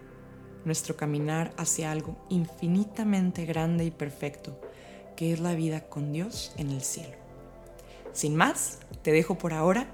nuestro 0.65 0.97
caminar 0.97 1.53
hacia 1.57 1.93
algo 1.93 2.17
infinitamente 2.29 3.47
grande 3.47 3.85
y 3.85 3.91
perfecto, 3.91 4.61
que 5.17 5.33
es 5.33 5.41
la 5.41 5.55
vida 5.55 5.89
con 5.89 6.13
Dios 6.13 6.53
en 6.57 6.71
el 6.71 6.83
cielo. 6.83 7.15
Sin 8.13 8.35
más, 8.35 8.81
te 9.03 9.13
dejo 9.13 9.39
por 9.39 9.53
ahora 9.53 9.87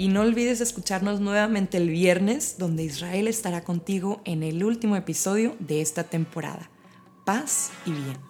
y 0.00 0.08
no 0.08 0.22
olvides 0.22 0.62
escucharnos 0.62 1.20
nuevamente 1.20 1.76
el 1.76 1.90
viernes, 1.90 2.56
donde 2.56 2.84
Israel 2.84 3.28
estará 3.28 3.64
contigo 3.64 4.22
en 4.24 4.42
el 4.42 4.64
último 4.64 4.96
episodio 4.96 5.56
de 5.58 5.82
esta 5.82 6.04
temporada. 6.04 6.70
Paz 7.26 7.70
y 7.84 7.90
bien. 7.90 8.29